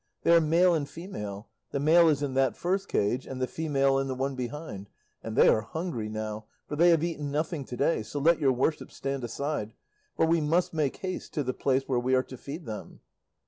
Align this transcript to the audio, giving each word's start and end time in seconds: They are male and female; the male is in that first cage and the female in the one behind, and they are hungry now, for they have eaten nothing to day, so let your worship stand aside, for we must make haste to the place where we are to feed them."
They 0.23 0.33
are 0.35 0.41
male 0.41 0.73
and 0.73 0.89
female; 0.89 1.47
the 1.69 1.79
male 1.79 2.09
is 2.09 2.23
in 2.23 2.33
that 2.33 2.57
first 2.57 2.87
cage 2.87 3.27
and 3.27 3.39
the 3.39 3.45
female 3.45 3.99
in 3.99 4.07
the 4.07 4.15
one 4.15 4.33
behind, 4.33 4.89
and 5.21 5.35
they 5.35 5.47
are 5.47 5.61
hungry 5.61 6.09
now, 6.09 6.45
for 6.65 6.75
they 6.75 6.89
have 6.89 7.03
eaten 7.03 7.29
nothing 7.29 7.65
to 7.65 7.77
day, 7.77 8.01
so 8.01 8.17
let 8.19 8.39
your 8.39 8.51
worship 8.51 8.91
stand 8.91 9.23
aside, 9.23 9.75
for 10.15 10.25
we 10.25 10.41
must 10.41 10.73
make 10.73 10.97
haste 10.97 11.35
to 11.35 11.43
the 11.43 11.53
place 11.53 11.83
where 11.87 11.99
we 11.99 12.15
are 12.15 12.23
to 12.23 12.35
feed 12.35 12.65
them." 12.65 13.01